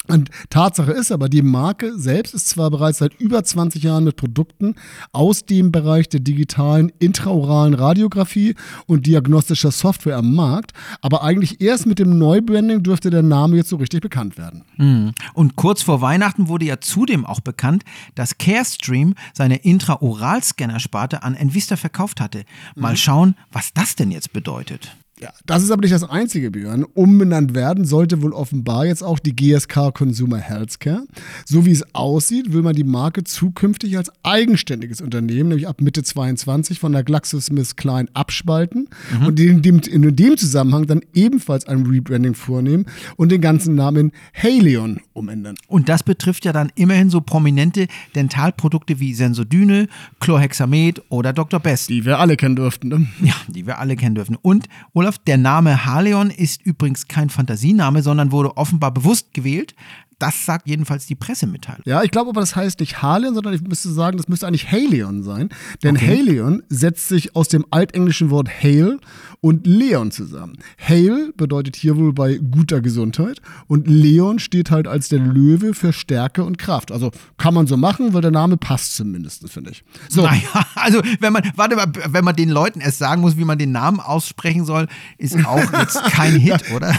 Und 0.08 0.30
Tatsache 0.50 0.92
ist 0.92 1.12
aber, 1.12 1.30
die 1.30 1.44
Marke 1.44 1.98
selbst 1.98 2.34
ist 2.34 2.50
zwar 2.50 2.72
bereits 2.72 2.98
seit 3.00 3.14
über 3.20 3.44
20 3.44 3.84
Jahren 3.84 4.04
mit 4.04 4.16
Produkten 4.16 4.76
aus 5.12 5.46
dem 5.46 5.72
Bereich 5.72 6.10
der 6.10 6.20
digitalen 6.20 6.92
intraoralen 7.00 7.76
Radiographie 7.76 8.56
und 8.88 9.06
diagnostischer 9.06 9.72
Software 9.72 10.18
am 10.18 10.34
Markt, 10.34 10.72
aber 11.02 11.24
eigentlich 11.24 11.62
erst 11.62 11.86
mit 11.86 12.00
dem 12.00 12.18
Neubranding 12.18 12.82
dürfte 12.84 13.10
der 13.10 13.22
Name 13.22 13.58
jetzt 13.58 13.70
so 13.70 13.76
richtig 13.76 14.02
bekannt 14.02 14.38
werden. 14.38 14.64
Mhm. 14.78 15.12
Und 15.34 15.56
kurz 15.56 15.84
vor 15.84 16.02
Weihnachten 16.02 16.48
wurde 16.48 16.66
ja 16.66 16.80
zudem 16.80 17.26
auch 17.26 17.40
bekannt, 17.40 17.84
dass 18.16 18.38
CareStream 18.38 19.14
seine 19.34 19.58
Intraoral-Scanner-Sparte 19.58 21.24
an 21.24 21.36
Envista 21.36 21.76
verkauft 21.76 22.22
hatte. 22.22 22.44
Mal 22.76 22.98
schauen, 22.98 23.36
was 23.52 23.74
das 23.74 23.96
denn 23.96 24.12
jetzt 24.12 24.34
bedeutet. 24.34 24.96
Ja, 25.22 25.32
das 25.46 25.62
ist 25.62 25.70
aber 25.72 25.82
nicht 25.82 25.94
das 25.94 26.04
einzige, 26.04 26.50
Björn. 26.50 26.84
Umbenannt 26.84 27.54
werden 27.54 27.86
sollte 27.86 28.22
wohl 28.24 28.34
offenbar 28.34 28.86
jetzt 28.88 29.04
auch 29.04 29.20
die 29.20 29.36
GSK 29.36 29.92
Consumer 29.94 30.38
Healthcare. 30.40 31.04
So 31.46 31.66
wie 31.66 31.72
es 31.72 31.84
aussieht, 31.94 32.54
will 32.54 32.64
man 32.64 32.76
die 32.76 32.84
Marke 32.84 33.24
zukünftig 33.24 33.98
als 33.98 34.12
eigenständiges 34.24 35.00
Unternehmen, 35.00 35.50
nämlich 35.50 35.68
ab 35.68 35.80
Mitte 35.80 36.02
22 36.02 36.80
von 36.80 36.92
der 36.92 37.04
GlaxoSmithKline 37.04 38.08
abspalten 38.14 38.88
Mhm. 39.20 39.26
und 39.28 39.40
in 39.40 39.62
dem, 39.62 39.80
in 39.82 40.16
dem 40.16 40.38
Zusammenhang 40.38 40.88
dann 40.88 41.02
ebenfalls 41.14 41.68
ein 41.68 41.86
Rebranding 41.86 42.34
vornehmen 42.34 42.86
und 43.16 43.32
den 43.32 43.42
ganzen 43.42 43.76
Namen 43.76 44.12
Halion 44.34 45.02
umändern. 45.14 45.56
Und 45.68 45.88
das 45.90 46.02
betrifft 46.04 46.46
ja 46.46 46.54
dann 46.54 46.72
immerhin 46.76 47.10
so 47.12 47.22
prominente 47.22 47.88
Dentalprodukte 48.16 49.00
wie 49.00 49.14
Sensodyne, 49.14 49.88
Chlorhexamet 50.20 51.02
oder 51.10 51.34
Dr. 51.34 51.60
Best. 51.60 51.90
Die 51.90 52.06
wir 52.06 52.20
alle 52.20 52.38
kennen 52.38 52.56
dürften. 52.56 52.88
Ne? 52.88 53.08
Ja, 53.22 53.36
die 53.48 53.68
wir 53.68 53.80
alle 53.80 53.96
kennen 53.96 54.16
dürfen. 54.16 54.38
Und 54.42 54.66
Olaf, 54.94 55.11
der 55.18 55.38
Name 55.38 55.86
Haleon 55.86 56.30
ist 56.30 56.62
übrigens 56.62 57.08
kein 57.08 57.30
Fantasiename, 57.30 58.02
sondern 58.04 58.32
wurde 58.32 58.58
offenbar 58.58 58.92
bewusst 58.92 59.34
gewählt. 59.34 59.76
Das 60.22 60.46
sagt 60.46 60.68
jedenfalls 60.68 61.08
die 61.08 61.16
Pressemitteilung. 61.16 61.82
Ja, 61.86 62.04
ich 62.04 62.12
glaube 62.12 62.30
aber, 62.30 62.42
das 62.42 62.56
heißt 62.56 62.80
nicht 62.80 63.02
Halion, 63.02 63.34
sondern 63.34 63.54
ich 63.54 63.62
müsste 63.62 63.90
sagen, 63.90 64.18
das 64.18 64.28
müsste 64.28 64.46
eigentlich 64.48 64.72
Halion 64.72 65.24
sein. 65.24 65.50
Denn 65.84 65.96
Okay. 65.98 66.20
Halion 66.20 66.62
setzt 66.70 67.08
sich 67.08 67.36
aus 67.36 67.48
dem 67.48 67.66
altenglischen 67.72 68.30
Wort 68.30 68.48
Hail 68.50 69.00
und 69.42 69.66
Leon 69.66 70.12
zusammen. 70.12 70.58
Hail 70.78 71.34
bedeutet 71.36 71.76
hier 71.76 71.98
wohl 71.98 72.14
bei 72.14 72.38
guter 72.38 72.82
Gesundheit 72.82 73.42
und 73.68 73.88
Leon 73.88 74.38
steht 74.40 74.70
halt 74.70 74.88
als 74.88 75.10
der 75.10 75.20
Löwe 75.20 75.74
für 75.74 75.92
Stärke 75.92 76.44
und 76.44 76.58
Kraft. 76.60 76.92
Also 76.92 77.12
kann 77.38 77.54
man 77.56 77.66
so 77.66 77.76
machen, 77.78 78.14
weil 78.14 78.22
der 78.22 78.30
Name 78.32 78.58
passt 78.58 78.96
zumindest, 78.96 79.50
finde 79.50 79.72
ich. 79.72 79.84
So, 80.10 80.22
Naja, 80.22 80.42
also 80.76 81.02
wenn 81.20 81.34
man, 81.34 81.52
warte 81.56 81.76
mal, 81.76 81.92
wenn 82.10 82.24
man 82.24 82.36
den 82.36 82.50
Leuten 82.50 82.80
erst 82.80 83.00
sagen 83.00 83.22
muss, 83.22 83.38
wie 83.38 83.46
man 83.46 83.58
den 83.58 83.72
Namen 83.72 84.00
aussprechen 84.00 84.66
soll, 84.66 84.88
ist 85.18 85.36
auch 85.46 85.74
jetzt 85.74 86.02
kein 86.12 86.36
Hit, 86.36 86.72
oder? 86.76 86.94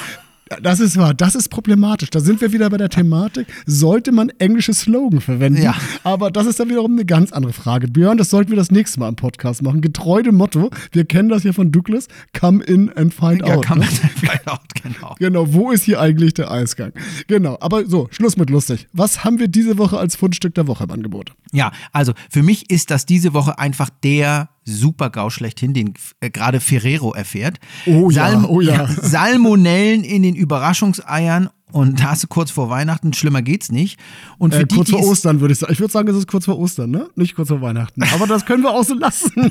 Das 0.60 0.80
ist 0.80 0.96
wahr, 0.96 1.14
das 1.14 1.34
ist 1.34 1.48
problematisch. 1.48 2.10
Da 2.10 2.20
sind 2.20 2.40
wir 2.40 2.52
wieder 2.52 2.68
bei 2.68 2.76
der 2.76 2.88
Thematik. 2.88 3.46
Sollte 3.66 4.12
man 4.12 4.28
englische 4.38 4.74
Slogan 4.74 5.20
verwenden? 5.20 5.62
Ja. 5.62 5.74
Aber 6.04 6.30
das 6.30 6.46
ist 6.46 6.60
dann 6.60 6.68
wiederum 6.68 6.92
eine 6.92 7.04
ganz 7.04 7.32
andere 7.32 7.52
Frage. 7.52 7.88
Björn, 7.88 8.18
das 8.18 8.30
sollten 8.30 8.50
wir 8.50 8.56
das 8.56 8.70
nächste 8.70 9.00
Mal 9.00 9.08
im 9.08 9.16
Podcast 9.16 9.62
machen. 9.62 9.80
Getreu 9.80 10.22
dem 10.22 10.36
Motto, 10.36 10.70
wir 10.90 11.04
kennen 11.04 11.28
das 11.28 11.42
hier 11.42 11.54
von 11.54 11.72
Douglas, 11.72 12.08
come 12.38 12.62
in 12.64 12.90
and 12.96 13.14
find 13.14 13.40
Ja, 13.46 13.56
out. 13.56 13.64
kann 13.64 13.78
ne? 13.78 13.86
man 13.86 13.94
find 13.94 14.48
out, 14.48 14.60
genau. 14.82 15.14
Genau, 15.18 15.52
wo 15.52 15.70
ist 15.70 15.84
hier 15.84 16.00
eigentlich 16.00 16.34
der 16.34 16.50
Eisgang? 16.50 16.92
Genau, 17.28 17.56
aber 17.60 17.86
so, 17.86 18.08
Schluss 18.10 18.36
mit 18.36 18.50
lustig. 18.50 18.88
Was 18.92 19.24
haben 19.24 19.38
wir 19.38 19.48
diese 19.48 19.78
Woche 19.78 19.98
als 19.98 20.16
Fundstück 20.16 20.54
der 20.54 20.66
Woche 20.66 20.84
im 20.84 20.90
Angebot? 20.90 21.32
Ja, 21.52 21.70
also 21.92 22.12
für 22.30 22.42
mich 22.42 22.70
ist 22.70 22.90
das 22.90 23.06
diese 23.06 23.34
Woche 23.34 23.58
einfach 23.58 23.90
der 24.02 24.48
Super-GAU 24.64 25.30
schlechthin, 25.30 25.74
den 25.74 25.94
äh, 26.20 26.30
gerade 26.30 26.60
Ferrero 26.60 27.12
erfährt. 27.12 27.58
Oh 27.86 28.10
ja, 28.10 28.44
oh 28.44 28.60
ja. 28.60 28.86
Salmonellen 29.00 30.04
in 30.04 30.22
den 30.22 30.34
Überraschungseiern 30.34 31.50
und 31.72 32.00
da 32.00 32.10
hast 32.10 32.22
du 32.22 32.28
kurz 32.28 32.50
vor 32.50 32.68
Weihnachten, 32.68 33.14
schlimmer 33.14 33.40
geht's 33.40 33.72
nicht. 33.72 33.98
Und 34.38 34.54
für 34.54 34.60
Äh, 34.60 34.66
die, 34.66 34.76
kurz 34.76 34.90
vor 34.90 35.02
Ostern 35.02 35.40
würde 35.40 35.52
ich 35.52 35.58
sagen. 35.58 35.72
Ich 35.72 35.80
würde 35.80 35.92
sagen, 35.92 36.08
es 36.08 36.16
ist 36.16 36.28
kurz 36.28 36.44
vor 36.44 36.58
Ostern, 36.58 36.90
ne? 36.90 37.08
Nicht 37.16 37.34
kurz 37.34 37.48
vor 37.48 37.62
Weihnachten. 37.62 38.02
Aber 38.12 38.26
das 38.26 38.44
können 38.44 38.62
wir 38.62 38.70
auch 38.70 38.84
so 38.84 38.94
lassen. 38.94 39.50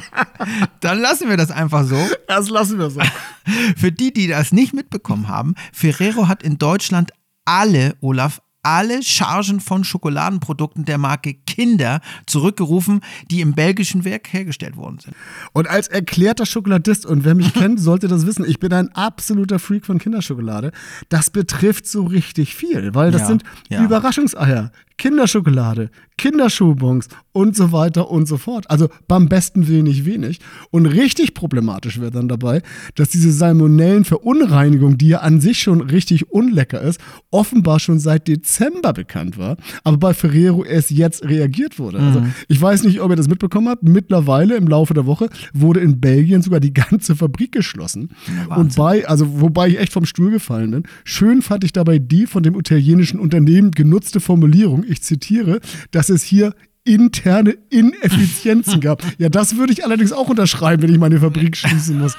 dann 0.80 1.00
lassen 1.00 1.28
wir 1.28 1.38
das 1.38 1.50
einfach 1.50 1.84
so. 1.84 1.98
Das 2.28 2.50
lassen 2.50 2.78
wir 2.78 2.90
so. 2.90 3.00
Für 3.76 3.90
die, 3.90 4.12
die 4.12 4.28
das 4.28 4.52
nicht 4.52 4.74
mitbekommen 4.74 5.28
haben, 5.28 5.54
Ferrero 5.72 6.28
hat 6.28 6.42
in 6.42 6.58
Deutschland 6.58 7.12
alle, 7.46 7.96
Olaf, 8.00 8.42
alle 8.62 9.02
Chargen 9.02 9.60
von 9.60 9.84
Schokoladenprodukten 9.84 10.84
der 10.84 10.98
Marke 10.98 11.34
Kinder 11.34 12.00
zurückgerufen, 12.26 13.00
die 13.30 13.40
im 13.40 13.54
belgischen 13.54 14.04
Werk 14.04 14.32
hergestellt 14.32 14.76
worden 14.76 14.98
sind. 14.98 15.14
Und 15.52 15.68
als 15.68 15.88
erklärter 15.88 16.46
Schokoladist, 16.46 17.06
und 17.06 17.24
wer 17.24 17.34
mich 17.34 17.52
kennt, 17.54 17.80
sollte 17.80 18.08
das 18.08 18.26
wissen, 18.26 18.44
ich 18.48 18.58
bin 18.58 18.72
ein 18.72 18.88
absoluter 18.94 19.58
Freak 19.58 19.86
von 19.86 19.98
Kinderschokolade. 19.98 20.72
Das 21.08 21.30
betrifft 21.30 21.86
so 21.86 22.04
richtig 22.04 22.54
viel, 22.54 22.94
weil 22.94 23.10
das 23.10 23.22
Ja, 23.22 23.26
sind 23.26 23.42
ja. 23.68 23.84
Überraschungseier, 23.84 24.70
Kinderschokolade, 25.00 25.88
Kinderschubons 26.18 27.08
und 27.32 27.56
so 27.56 27.72
weiter 27.72 28.10
und 28.10 28.28
so 28.28 28.36
fort. 28.36 28.68
Also 28.68 28.88
beim 29.08 29.30
besten 29.30 29.66
Willen 29.66 29.84
nicht 29.84 30.04
wenig. 30.04 30.40
Und 30.70 30.84
richtig 30.84 31.32
problematisch 31.32 31.98
wird 32.00 32.14
dann 32.14 32.28
dabei, 32.28 32.60
dass 32.96 33.08
diese 33.08 33.32
Salmonellenverunreinigung, 33.32 34.98
die 34.98 35.08
ja 35.08 35.20
an 35.20 35.40
sich 35.40 35.60
schon 35.60 35.80
richtig 35.80 36.30
unlecker 36.30 36.82
ist, 36.82 37.00
offenbar 37.30 37.80
schon 37.80 37.98
seit 37.98 38.28
Dezember 38.28 38.92
bekannt 38.92 39.38
war, 39.38 39.56
aber 39.84 39.96
bei 39.96 40.12
Ferrero 40.12 40.64
erst 40.64 40.90
jetzt 40.90 41.24
reagiert 41.24 41.78
wurde. 41.78 41.98
Also 41.98 42.22
ich 42.48 42.60
weiß 42.60 42.82
nicht, 42.82 43.00
ob 43.00 43.10
ihr 43.10 43.16
das 43.16 43.28
mitbekommen 43.28 43.68
habt. 43.68 43.82
Mittlerweile 43.82 44.56
im 44.56 44.68
Laufe 44.68 44.92
der 44.92 45.06
Woche 45.06 45.30
wurde 45.54 45.80
in 45.80 45.98
Belgien 45.98 46.42
sogar 46.42 46.60
die 46.60 46.74
ganze 46.74 47.16
Fabrik 47.16 47.52
geschlossen. 47.52 48.10
und 48.54 48.76
bei, 48.76 49.08
also 49.08 49.40
wobei 49.40 49.68
ich 49.68 49.78
echt 49.78 49.94
vom 49.94 50.04
Stuhl 50.04 50.30
gefallen 50.30 50.72
bin. 50.72 50.82
Schön 51.04 51.40
fand 51.40 51.64
ich 51.64 51.72
dabei 51.72 51.98
die 51.98 52.26
von 52.26 52.42
dem 52.42 52.58
italienischen 52.58 53.18
Unternehmen 53.18 53.70
genutzte 53.70 54.20
Formulierung. 54.20 54.84
Ich 54.90 55.02
zitiere, 55.02 55.60
dass 55.90 56.08
es 56.08 56.22
hier 56.22 56.54
interne 56.84 57.56
Ineffizienzen 57.68 58.80
gab. 58.80 59.02
Ja, 59.18 59.28
das 59.28 59.56
würde 59.56 59.72
ich 59.72 59.84
allerdings 59.84 60.12
auch 60.12 60.28
unterschreiben, 60.28 60.82
wenn 60.82 60.92
ich 60.92 60.98
meine 60.98 61.20
Fabrik 61.20 61.56
schließen 61.56 61.98
muss. 61.98 62.16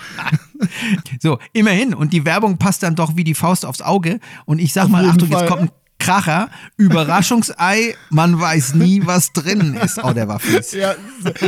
So, 1.19 1.39
immerhin. 1.53 1.93
Und 1.95 2.13
die 2.13 2.25
Werbung 2.25 2.57
passt 2.57 2.83
dann 2.83 2.95
doch 2.95 3.15
wie 3.15 3.23
die 3.23 3.33
Faust 3.33 3.65
aufs 3.65 3.81
Auge. 3.81 4.19
Und 4.45 4.59
ich 4.59 4.73
sag 4.73 4.87
mal, 4.89 5.01
jeden 5.03 5.13
Achtung, 5.13 5.29
Fall. 5.29 5.41
jetzt 5.41 5.49
kommt 5.49 5.61
ein 5.63 5.69
Kracher. 6.01 6.49
Überraschungsei, 6.77 7.95
man 8.09 8.39
weiß 8.39 8.75
nie, 8.75 9.01
was 9.05 9.33
drin 9.33 9.75
ist. 9.75 10.03
Oh, 10.03 10.13
der 10.13 10.27
war 10.27 10.39
fies. 10.39 10.71
Ja, 10.71 10.95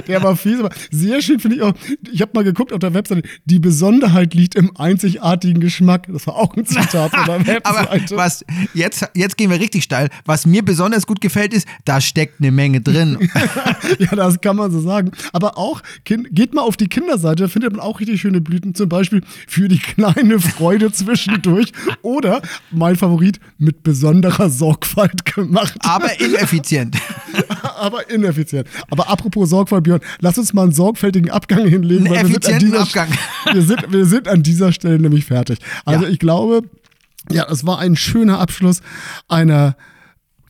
der 0.08 0.22
war 0.22 0.36
fies, 0.36 0.60
aber 0.60 0.70
sehr 0.92 1.22
schön 1.22 1.40
finde 1.40 1.58
ich 1.58 1.62
auch. 1.64 1.74
Ich 2.12 2.22
habe 2.22 2.32
mal 2.36 2.44
geguckt 2.44 2.72
auf 2.72 2.80
der 2.80 2.94
Webseite, 2.94 3.24
die 3.46 3.60
Besonderheit 3.60 4.34
liegt 4.34 4.56
im 4.56 4.76
einzigartigen 4.78 5.60
Geschmack. 5.60 6.08
Das 6.08 6.28
war 6.28 6.36
auch 6.36 6.56
ein 6.56 6.66
Zitat 6.66 7.16
von 7.16 7.26
der 7.26 7.40
Webseite. 7.48 7.66
Aber 7.66 8.18
was, 8.18 8.46
jetzt, 8.74 9.08
jetzt 9.16 9.38
gehen 9.38 9.50
wir 9.50 9.60
richtig 9.60 9.84
steil. 9.84 10.10
Was 10.26 10.46
mir 10.46 10.64
besonders 10.64 11.08
gut 11.08 11.20
gefällt, 11.20 11.54
ist, 11.54 11.68
da 11.86 12.00
steckt 12.00 12.40
eine 12.40 12.52
Menge 12.52 12.82
drin. 12.82 13.30
Ja, 14.00 14.16
das 14.16 14.42
kann 14.42 14.56
man 14.56 14.72
so 14.72 14.80
sagen. 14.80 15.12
Aber 15.34 15.58
auch, 15.58 15.82
geht 16.04 16.54
mal 16.54 16.62
auf 16.62 16.78
die 16.78 16.88
Kinderseite, 16.88 17.44
da 17.44 17.50
findet 17.50 17.74
man 17.74 17.82
auch 17.82 18.00
richtig 18.00 18.22
schöne 18.22 18.42
Blüten. 18.42 18.76
Zum 18.76 18.90
Beispiel 18.90 19.22
für 19.48 19.68
die 19.68 19.80
kleine 19.80 20.40
Freude 20.40 20.92
zwischendurch. 20.92 21.72
Oder, 22.02 22.42
mein 22.72 22.96
Favorit, 22.96 23.40
mit 23.58 23.84
besonderer 23.84 24.43
Sorgfalt 24.50 25.26
gemacht. 25.26 25.74
Aber 25.80 26.10
ineffizient. 26.20 26.96
aber 27.78 28.10
ineffizient. 28.10 28.68
Aber 28.90 29.10
apropos 29.10 29.50
Sorgfalt, 29.50 29.84
Björn, 29.84 30.02
lass 30.20 30.38
uns 30.38 30.54
mal 30.54 30.64
einen 30.64 30.72
sorgfältigen 30.72 31.30
Abgang 31.32 31.66
hinlegen. 31.68 32.08
Einen 32.08 32.16
weil 32.16 32.24
wir 32.24 32.34
sind 32.34 32.46
an 32.48 32.54
effizienten 32.54 32.72
dieser, 32.72 32.82
Abgang. 32.84 33.08
Wir 33.54 33.62
sind, 33.62 33.92
wir 33.92 34.06
sind 34.06 34.28
an 34.28 34.44
dieser 34.44 34.72
Stelle 34.72 35.00
nämlich 35.00 35.26
fertig. 35.26 35.60
Also 35.86 36.06
Ja. 36.06 36.10
ich 36.10 36.20
glaube, 36.20 36.62
ja, 37.32 37.46
es 37.50 37.66
war 37.66 37.80
ein 37.80 37.96
schöner 37.96 38.40
Abschluss 38.40 38.82
einer 39.28 39.76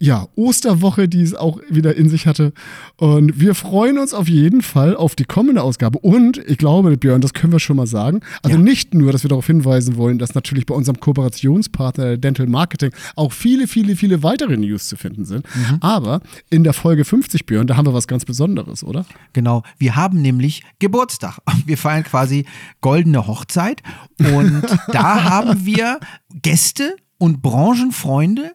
ja, 0.03 0.27
Osterwoche, 0.35 1.07
die 1.07 1.21
es 1.21 1.33
auch 1.33 1.61
wieder 1.69 1.95
in 1.95 2.09
sich 2.09 2.27
hatte. 2.27 2.51
Und 2.97 3.39
wir 3.39 3.55
freuen 3.55 3.97
uns 3.97 4.13
auf 4.13 4.27
jeden 4.27 4.61
Fall 4.61 4.97
auf 4.97 5.15
die 5.15 5.23
kommende 5.23 5.63
Ausgabe. 5.63 5.97
Und 5.99 6.39
ich 6.45 6.57
glaube, 6.57 6.97
Björn, 6.97 7.21
das 7.21 7.33
können 7.33 7.53
wir 7.53 7.61
schon 7.61 7.77
mal 7.77 7.87
sagen. 7.87 8.19
Also 8.41 8.57
Ja. 8.57 8.61
nicht 8.61 8.93
nur, 8.93 9.13
dass 9.13 9.23
wir 9.23 9.29
darauf 9.29 9.47
hinweisen 9.47 9.95
wollen, 9.95 10.19
dass 10.19 10.35
natürlich 10.35 10.65
bei 10.65 10.75
unserem 10.75 10.99
Kooperationspartner 10.99 12.17
Dental 12.17 12.47
Marketing 12.47 12.91
auch 13.15 13.31
viele, 13.31 13.65
viele, 13.65 13.95
viele 13.95 14.23
weitere 14.23 14.57
News 14.57 14.89
zu 14.89 14.97
finden 14.97 15.23
sind. 15.23 15.45
Mhm. 15.55 15.77
Aber 15.79 16.19
in 16.49 16.65
der 16.65 16.73
Folge 16.73 17.05
50, 17.05 17.45
Björn, 17.45 17.67
da 17.67 17.77
haben 17.77 17.87
wir 17.87 17.93
was 17.93 18.07
ganz 18.07 18.25
Besonderes, 18.25 18.83
oder? 18.83 19.05
Genau, 19.31 19.63
wir 19.77 19.95
haben 19.95 20.21
nämlich 20.21 20.63
Geburtstag. 20.79 21.37
Wir 21.65 21.77
feiern 21.77 22.03
quasi 22.03 22.45
goldene 22.81 23.25
Hochzeit 23.25 23.81
und 24.19 24.63
da 24.91 25.23
haben 25.23 25.65
wir 25.65 25.99
Gäste 26.41 26.97
und 27.17 27.41
Branchenfreunde 27.41 28.51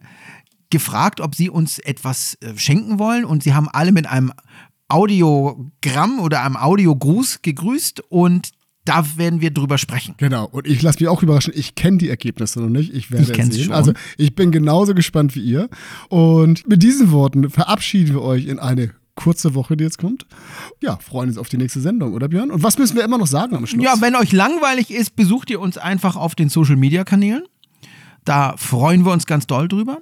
gefragt, 0.71 1.21
ob 1.21 1.35
sie 1.35 1.51
uns 1.51 1.79
etwas 1.79 2.37
äh, 2.41 2.57
schenken 2.57 2.99
wollen 2.99 3.25
und 3.25 3.43
sie 3.43 3.55
haben 3.55 3.69
alle 3.69 3.93
mit 3.93 4.07
einem 4.07 4.33
Audiogramm 4.89 6.19
oder 6.21 6.43
einem 6.43 6.57
Audiogruß 6.57 7.41
gegrüßt 7.43 8.01
und 8.09 8.51
da 8.85 9.05
werden 9.17 9.43
wir 9.43 9.51
drüber 9.51 9.77
sprechen. 9.77 10.15
Genau, 10.17 10.47
und 10.47 10.67
ich 10.67 10.81
lasse 10.81 10.99
mich 11.01 11.09
auch 11.09 11.23
überraschen. 11.23 11.53
Ich 11.55 11.75
kenne 11.75 11.99
die 11.99 12.09
Ergebnisse 12.09 12.61
noch 12.61 12.71
nicht. 12.71 12.95
Ich 12.95 13.11
werde 13.11 13.31
Ich 13.31 13.39
es 13.39 13.55
sehen. 13.55 13.65
schon. 13.65 13.73
Also 13.75 13.93
ich 14.17 14.35
bin 14.35 14.51
genauso 14.51 14.95
gespannt 14.95 15.35
wie 15.37 15.41
ihr. 15.43 15.69
Und 16.09 16.67
mit 16.67 16.83
diesen 16.83 17.11
Worten 17.13 17.51
verabschieden 17.51 18.15
wir 18.15 18.23
euch 18.23 18.47
in 18.47 18.59
eine 18.59 18.93
kurze 19.15 19.55
Woche, 19.55 19.77
die 19.77 19.85
jetzt 19.85 19.99
kommt. 19.99 20.27
Ja, 20.83 20.97
freuen 20.97 21.29
uns 21.29 21.37
auf 21.39 21.51
die 21.51 21.59
nächste 21.59 21.81
Sendung, 21.81 22.15
oder 22.15 22.29
Björn? 22.29 22.51
Und 22.51 22.63
was 22.63 22.79
müssen 22.79 22.97
wir 22.97 23.05
immer 23.05 23.19
noch 23.19 23.27
sagen 23.27 23.57
am 23.57 23.67
Schluss? 23.67 23.85
Ja, 23.85 24.01
wenn 24.01 24.15
euch 24.17 24.33
langweilig 24.33 24.91
ist, 24.91 25.17
besucht 25.17 25.51
ihr 25.51 25.61
uns 25.61 25.77
einfach 25.77 26.17
auf 26.17 26.35
den 26.35 26.49
Social 26.49 26.77
Media 26.77 27.05
Kanälen. 27.05 27.45
Da 28.25 28.55
freuen 28.57 29.05
wir 29.05 29.13
uns 29.13 29.27
ganz 29.27 29.47
doll 29.47 29.69
drüber. 29.69 29.99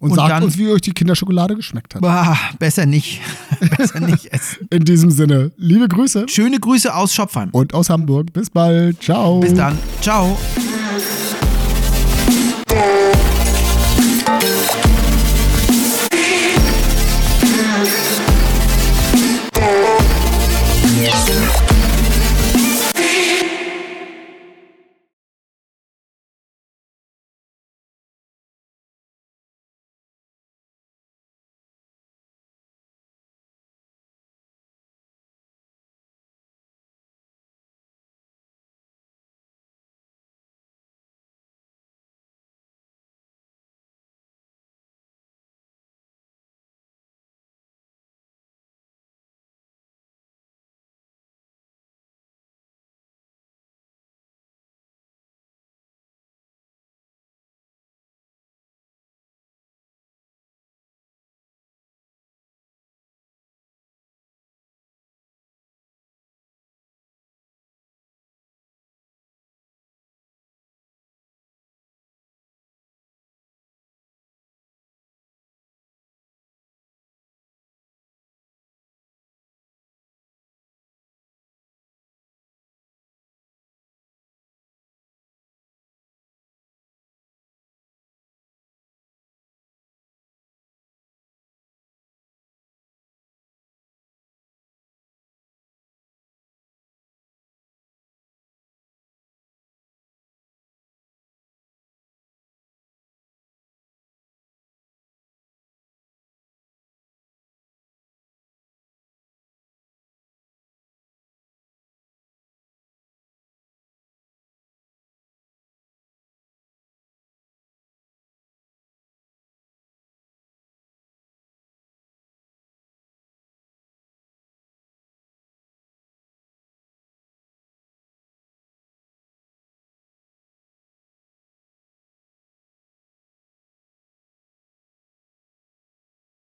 Und, 0.00 0.10
Und 0.10 0.16
sagt 0.16 0.30
dann- 0.30 0.42
uns, 0.44 0.56
wie 0.58 0.68
euch 0.70 0.80
die 0.80 0.92
Kinderschokolade 0.92 1.56
geschmeckt 1.56 1.94
hat. 1.94 2.02
Bah, 2.02 2.36
besser 2.58 2.86
nicht. 2.86 3.20
besser 3.76 4.00
nicht 4.00 4.26
essen. 4.32 4.68
In 4.70 4.84
diesem 4.84 5.10
Sinne, 5.10 5.50
liebe 5.56 5.88
Grüße 5.88 6.26
Schöne 6.28 6.60
Grüße 6.60 6.94
aus 6.94 7.12
Schopfheim. 7.14 7.48
und 7.52 7.74
aus 7.74 7.90
Hamburg. 7.90 8.32
Bis 8.32 8.48
bald. 8.50 9.02
Ciao. 9.02 9.40
Bis 9.40 9.54
dann. 9.54 9.76
Ciao. 10.00 10.36